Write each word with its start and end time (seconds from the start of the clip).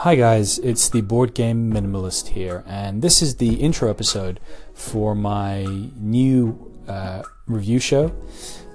Hi 0.00 0.14
guys, 0.14 0.58
it's 0.58 0.90
the 0.90 1.00
Board 1.00 1.32
Game 1.32 1.72
Minimalist 1.72 2.28
here, 2.28 2.62
and 2.66 3.00
this 3.00 3.22
is 3.22 3.36
the 3.36 3.54
intro 3.54 3.88
episode 3.88 4.40
for 4.74 5.14
my 5.14 5.62
new 5.96 6.70
uh, 6.86 7.22
review 7.46 7.78
show. 7.78 8.14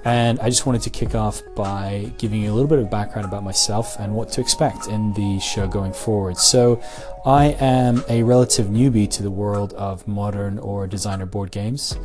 And 0.04 0.39
I 0.39 0.49
just 0.49 0.65
wanted 0.65 0.81
to 0.81 0.89
kick 0.89 1.13
off 1.13 1.44
by 1.55 2.12
giving 2.18 2.42
you 2.42 2.52
a 2.52 2.55
little 2.55 2.68
bit 2.68 2.79
of 2.79 2.89
background 2.89 3.28
about 3.28 3.44
myself 3.44 3.99
and 3.99 4.15
what 4.15 4.31
to 4.31 4.42
expect 4.42 4.88
in 4.88 5.13
the 5.13 5.39
show 5.39 5.68
going 5.68 5.94
forward. 5.94 6.37
So, 6.37 6.81
I 7.24 7.56
am 7.60 8.03
a 8.10 8.24
relative 8.24 8.65
newbie 8.65 9.08
to 9.12 9.22
the 9.22 9.29
world 9.29 9.74
of 9.74 10.08
modern 10.08 10.58
or 10.58 10.88
designer 10.88 11.28
board 11.28 11.51
games. 11.51 11.99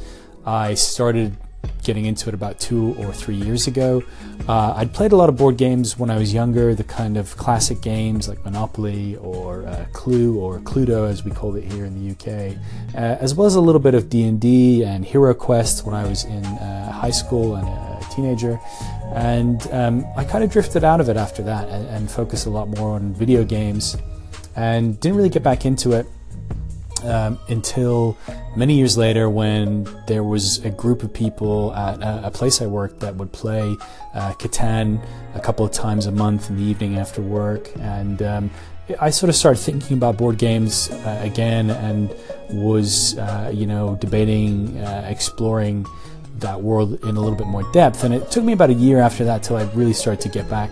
I 0.44 0.74
started 0.74 1.38
getting 1.86 2.04
into 2.04 2.28
it 2.28 2.34
about 2.34 2.58
two 2.58 2.94
or 2.98 3.12
three 3.12 3.36
years 3.36 3.68
ago. 3.68 4.02
Uh, 4.48 4.74
I'd 4.76 4.92
played 4.92 5.12
a 5.12 5.16
lot 5.16 5.28
of 5.28 5.36
board 5.36 5.56
games 5.56 5.96
when 5.96 6.10
I 6.10 6.18
was 6.18 6.34
younger, 6.34 6.74
the 6.74 6.84
kind 6.84 7.16
of 7.16 7.36
classic 7.36 7.80
games 7.80 8.28
like 8.28 8.44
Monopoly 8.44 9.16
or 9.16 9.64
uh, 9.66 9.86
Clue 9.92 10.38
or 10.38 10.58
Cluedo, 10.58 11.08
as 11.08 11.24
we 11.24 11.30
call 11.30 11.54
it 11.54 11.64
here 11.64 11.84
in 11.84 11.94
the 11.94 12.10
UK, 12.10 12.56
uh, 12.94 12.98
as 13.20 13.34
well 13.36 13.46
as 13.46 13.54
a 13.54 13.60
little 13.60 13.80
bit 13.80 13.94
of 13.94 14.10
D 14.10 14.24
and 14.24 14.40
D 14.40 14.84
and 14.84 15.04
Hero 15.04 15.32
Quest 15.32 15.86
when 15.86 15.94
I 15.94 16.06
was 16.06 16.24
in 16.24 16.44
uh, 16.44 16.90
high 16.90 17.10
school 17.10 17.54
and 17.54 17.68
a 17.68 18.00
teenager. 18.14 18.58
And 19.14 19.66
um, 19.70 20.04
I 20.16 20.24
kind 20.24 20.42
of 20.42 20.50
drifted 20.50 20.82
out 20.82 21.00
of 21.00 21.08
it 21.08 21.16
after 21.16 21.42
that 21.44 21.68
and, 21.68 21.86
and 21.88 22.10
focused 22.10 22.46
a 22.46 22.50
lot 22.50 22.68
more 22.68 22.96
on 22.96 23.14
video 23.14 23.44
games, 23.44 23.96
and 24.56 24.98
didn't 24.98 25.16
really 25.16 25.28
get 25.28 25.44
back 25.44 25.64
into 25.64 25.92
it 25.92 26.06
um, 27.06 27.38
until 27.48 28.16
many 28.56 28.76
years 28.76 28.96
later 28.96 29.28
when 29.30 29.88
there 30.06 30.24
was 30.24 30.64
a 30.64 30.70
group 30.70 31.02
of 31.02 31.12
people 31.12 31.74
at 31.74 32.00
a, 32.02 32.26
a 32.26 32.30
place 32.30 32.60
I 32.60 32.66
worked 32.66 33.00
that 33.00 33.16
would 33.16 33.32
play 33.32 33.76
uh, 34.14 34.32
Catan 34.34 35.04
a 35.34 35.40
couple 35.40 35.64
of 35.64 35.72
times 35.72 36.06
a 36.06 36.12
month 36.12 36.50
in 36.50 36.56
the 36.56 36.62
evening 36.62 36.98
after 36.98 37.22
work. 37.22 37.70
And 37.78 38.22
um, 38.22 38.50
I 39.00 39.10
sort 39.10 39.30
of 39.30 39.36
started 39.36 39.60
thinking 39.60 39.96
about 39.96 40.16
board 40.16 40.38
games 40.38 40.90
uh, 40.90 41.20
again 41.22 41.70
and 41.70 42.14
was, 42.50 43.18
uh, 43.18 43.50
you 43.52 43.66
know, 43.66 43.96
debating, 43.96 44.78
uh, 44.78 45.06
exploring 45.08 45.86
that 46.38 46.60
world 46.60 47.02
in 47.04 47.16
a 47.16 47.20
little 47.20 47.36
bit 47.36 47.46
more 47.46 47.70
depth. 47.72 48.04
And 48.04 48.14
it 48.14 48.30
took 48.30 48.44
me 48.44 48.52
about 48.52 48.70
a 48.70 48.74
year 48.74 49.00
after 49.00 49.24
that 49.24 49.42
till 49.42 49.56
I 49.56 49.64
really 49.72 49.92
started 49.92 50.20
to 50.22 50.28
get 50.28 50.48
back 50.48 50.70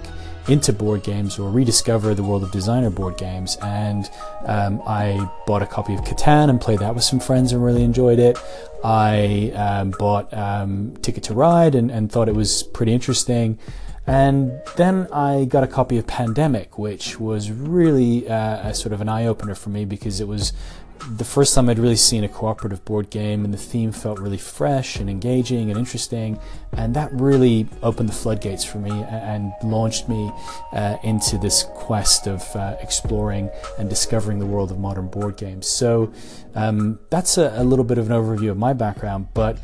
into 0.49 0.73
board 0.73 1.03
games 1.03 1.39
or 1.39 1.51
rediscover 1.51 2.15
the 2.15 2.23
world 2.23 2.43
of 2.43 2.51
designer 2.51 2.91
board 2.91 3.17
games. 3.17 3.57
And 3.63 4.09
um, 4.47 4.83
I 4.87 5.29
bought 5.47 5.63
a 5.63 5.67
copy 5.67 5.95
of 5.95 6.01
Catan 6.03 6.51
and 6.51 6.61
played 6.61 6.81
that 6.81 6.95
with 6.95 7.05
some 7.05 7.21
friends 7.21 7.53
and 7.53 7.65
really 7.65 7.83
enjoyed 7.83 8.19
it. 8.19 8.39
I 8.85 9.53
um, 9.55 9.95
bought 9.99 10.33
um, 10.35 10.95
Ticket 11.01 11.25
to 11.25 11.35
Ride 11.35 11.75
and, 11.75 11.91
and 11.91 12.13
thought 12.13 12.29
it 12.29 12.35
was 12.35 12.63
pretty 12.63 12.93
interesting. 12.93 13.59
And 14.07 14.61
then 14.77 15.09
I 15.13 15.47
got 15.47 15.65
a 15.65 15.67
copy 15.67 15.97
of 15.97 16.07
Pandemic, 16.07 16.79
which 16.79 17.19
was 17.19 17.51
really 17.51 18.29
uh, 18.29 18.69
a 18.69 18.75
sort 18.75 18.93
of 18.93 19.01
an 19.01 19.09
eye 19.09 19.27
opener 19.27 19.55
for 19.55 19.71
me 19.71 19.85
because 19.85 20.21
it 20.21 20.29
was 20.29 20.53
the 21.11 21.25
first 21.25 21.55
time 21.55 21.69
I'd 21.69 21.79
really 21.79 21.97
seen 21.97 22.25
a 22.25 22.29
cooperative 22.29 22.85
board 22.85 23.11
game, 23.11 23.45
and 23.45 23.53
the 23.53 23.59
theme 23.59 23.93
felt 23.93 24.19
really 24.19 24.39
fresh 24.39 24.97
and 24.97 25.11
engaging 25.11 25.71
and 25.71 25.79
interesting, 25.79 26.39
and 26.73 26.95
that 26.95 27.13
really 27.13 27.69
opened 27.83 28.09
the 28.09 28.15
floodgates 28.15 28.65
for 28.65 28.79
me 28.79 28.91
and 28.91 29.53
launched 29.63 30.09
me 30.09 30.33
uh, 30.73 30.97
into 31.03 31.37
this 31.39 31.65
quest 31.75 32.27
of 32.27 32.45
uh, 32.57 32.77
exploring 32.81 33.51
and 33.79 33.91
discovering 33.91 34.39
the 34.39 34.47
world 34.47 34.71
of 34.71 34.79
modern 34.79 35.09
board 35.09 35.37
games. 35.37 35.67
So 35.67 36.13
um, 36.55 36.99
that's 37.11 37.37
a, 37.39 37.53
a, 37.57 37.65
little 37.65 37.85
bit 37.85 37.99
of 37.99 38.11
an 38.11 38.17
overview 38.17 38.51
of 38.51 38.57
my 38.57 38.73
background, 38.73 39.29
but 39.35 39.59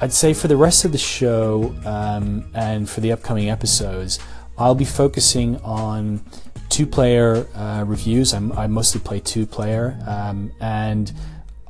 I'd 0.00 0.12
say 0.12 0.34
for 0.34 0.48
the 0.48 0.56
rest 0.56 0.84
of 0.84 0.92
the 0.92 0.98
show 0.98 1.74
um, 1.84 2.50
and 2.54 2.88
for 2.88 3.00
the 3.00 3.12
upcoming 3.12 3.48
episodes, 3.48 4.18
I'll 4.58 4.74
be 4.74 4.84
focusing 4.84 5.56
on 5.62 6.24
two 6.68 6.86
player 6.86 7.46
uh, 7.54 7.84
reviews. 7.86 8.34
I'm, 8.34 8.52
i 8.52 8.66
mostly 8.66 9.00
play 9.00 9.20
two 9.20 9.46
player, 9.46 9.98
um, 10.06 10.52
and 10.60 11.12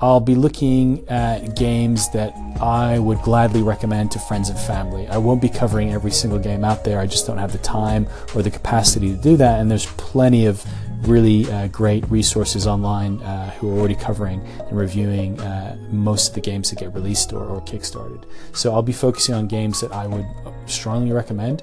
I'll 0.00 0.20
be 0.20 0.34
looking 0.34 1.06
at 1.08 1.56
games 1.56 2.11
that 2.11 2.34
I 2.61 2.99
would 2.99 3.21
gladly 3.22 3.62
recommend 3.62 4.10
to 4.12 4.19
friends 4.19 4.49
and 4.49 4.59
family. 4.59 5.06
I 5.09 5.19
won't 5.19 5.41
be 5.41 5.49
covering 5.49 5.93
every 5.93 6.10
single 6.10 6.38
game 6.38 6.65
out 6.65 6.84
there. 6.84 7.00
I 7.00 7.06
just 7.06 7.26
don't 7.26 7.38
have 7.38 7.53
the 7.53 7.59
time 7.59 8.06
or 8.34 8.43
the 8.43 8.50
capacity 8.50 9.15
to 9.15 9.16
do 9.16 9.37
that, 9.37 9.60
and 9.60 9.70
there's 9.70 9.87
plenty 9.87 10.47
of 10.47 10.65
really 11.06 11.50
uh, 11.50 11.69
great 11.69 12.09
resources 12.10 12.66
online 12.66 13.20
uh, 13.22 13.50
who 13.53 13.70
are 13.70 13.78
already 13.78 13.94
covering 13.94 14.41
and 14.41 14.76
reviewing 14.76 15.41
uh, 15.41 15.76
most 15.91 16.28
of 16.28 16.34
the 16.34 16.41
games 16.41 16.70
that 16.70 16.78
get 16.78 16.92
released 16.94 17.32
or, 17.32 17.44
or 17.44 17.60
kickstarted. 17.62 18.25
So 18.53 18.72
I'll 18.72 18.82
be 18.82 18.92
focusing 18.92 19.34
on 19.34 19.48
games 19.48 19.81
that 19.81 19.93
I 19.93 20.06
would 20.06 20.26
strongly 20.66 21.12
recommend. 21.12 21.62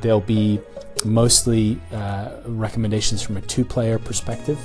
They'll 0.00 0.20
be 0.20 0.60
mostly 1.04 1.80
uh, 1.92 2.30
recommendations 2.46 3.22
from 3.22 3.36
a 3.36 3.40
two 3.40 3.64
player 3.64 3.98
perspective. 3.98 4.58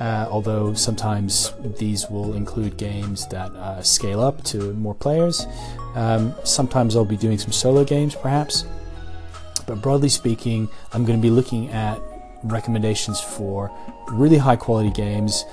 Uh, 0.00 0.28
although 0.30 0.72
sometimes 0.74 1.52
these 1.76 2.08
will 2.08 2.34
include 2.34 2.76
games 2.76 3.26
that 3.28 3.50
uh, 3.56 3.82
scale 3.82 4.20
up 4.20 4.44
to 4.44 4.72
more 4.74 4.94
players. 4.94 5.46
Um, 5.96 6.32
sometimes 6.44 6.94
I'll 6.94 7.04
be 7.04 7.16
doing 7.16 7.36
some 7.36 7.50
solo 7.50 7.84
games, 7.84 8.14
perhaps. 8.14 8.64
But 9.66 9.82
broadly 9.82 10.08
speaking, 10.08 10.68
I'm 10.92 11.04
going 11.04 11.18
to 11.18 11.22
be 11.22 11.30
looking 11.30 11.68
at 11.70 12.00
recommendations 12.44 13.20
for 13.20 13.70
really 14.08 14.38
high 14.38 14.56
quality 14.56 14.90
games. 14.90 15.44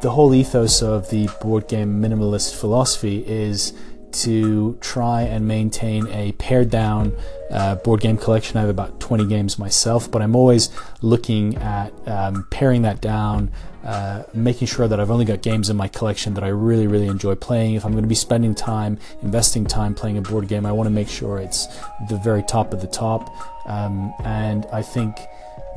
The 0.00 0.10
whole 0.10 0.34
ethos 0.34 0.82
of 0.82 1.10
the 1.10 1.28
board 1.40 1.68
game 1.68 2.00
minimalist 2.00 2.54
philosophy 2.54 3.24
is 3.26 3.72
to 4.12 4.76
try 4.80 5.22
and 5.22 5.46
maintain 5.48 6.06
a 6.08 6.32
pared 6.32 6.70
down 6.70 7.16
uh, 7.50 7.76
board 7.76 8.00
game 8.00 8.16
collection. 8.16 8.56
I 8.56 8.60
have 8.60 8.70
about 8.70 9.00
20 9.00 9.26
games 9.26 9.58
myself, 9.58 10.10
but 10.10 10.22
I'm 10.22 10.36
always 10.36 10.70
looking 11.00 11.56
at 11.56 11.92
um, 12.06 12.46
paring 12.50 12.82
that 12.82 13.00
down, 13.00 13.50
uh, 13.84 14.24
making 14.34 14.68
sure 14.68 14.86
that 14.86 15.00
I've 15.00 15.10
only 15.10 15.24
got 15.24 15.42
games 15.42 15.70
in 15.70 15.76
my 15.76 15.88
collection 15.88 16.34
that 16.34 16.44
I 16.44 16.48
really, 16.48 16.86
really 16.86 17.08
enjoy 17.08 17.34
playing. 17.34 17.74
If 17.74 17.84
I'm 17.84 17.92
going 17.92 18.04
to 18.04 18.08
be 18.08 18.14
spending 18.14 18.54
time, 18.54 18.98
investing 19.22 19.64
time 19.64 19.94
playing 19.94 20.18
a 20.18 20.22
board 20.22 20.46
game, 20.46 20.66
I 20.66 20.72
want 20.72 20.86
to 20.86 20.92
make 20.92 21.08
sure 21.08 21.38
it's 21.38 21.66
the 22.08 22.20
very 22.22 22.42
top 22.42 22.72
of 22.72 22.80
the 22.80 22.86
top. 22.86 23.30
Um, 23.66 24.12
and 24.24 24.66
I 24.72 24.82
think 24.82 25.16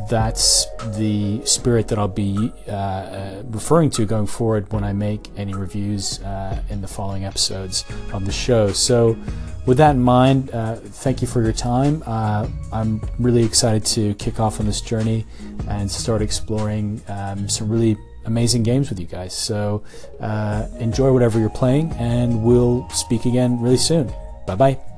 that's 0.10 0.68
the 0.98 1.44
spirit 1.46 1.88
that 1.88 1.98
I'll 1.98 2.08
be 2.08 2.52
uh, 2.68 2.72
uh, 2.72 3.44
referring 3.48 3.90
to 3.92 4.06
going 4.06 4.28
forward 4.28 4.72
when 4.72 4.84
I 4.84 4.94
make 4.94 5.30
any 5.36 5.54
reviews 5.54 6.22
uh, 6.22 6.62
in 6.70 6.82
the 6.82 6.88
following 6.88 7.26
episodes 7.26 7.86
of 8.14 8.26
the 8.26 8.32
show. 8.32 8.72
So, 8.72 9.18
with 9.66 9.78
that 9.78 9.96
in 9.96 10.02
mind, 10.02 10.52
uh, 10.52 10.76
thank 10.76 11.22
you 11.22 11.28
for 11.28 11.42
your 11.42 11.54
time. 11.54 12.04
Uh, 12.06 12.48
I'm 12.72 13.02
really 13.18 13.44
excited 13.44 13.84
to 13.86 14.14
kick 14.16 14.40
off 14.40 14.60
on 14.60 14.68
this 14.68 14.80
journey 14.80 15.26
and 15.68 15.90
start 15.90 16.22
exploring 16.22 17.02
um, 17.08 17.50
some 17.50 17.70
really 17.70 17.98
amazing 18.26 18.62
games 18.62 18.90
with 18.90 19.00
you 19.00 19.08
guys. 19.08 19.34
So, 19.34 19.84
uh, 20.20 20.68
enjoy 20.80 21.12
whatever 21.12 21.40
you're 21.40 21.50
playing, 21.50 21.94
and 21.94 22.44
we'll 22.44 22.88
speak 22.90 23.26
again 23.26 23.60
really 23.60 23.78
soon. 23.78 24.14
Bye 24.46 24.56
bye. 24.56 24.95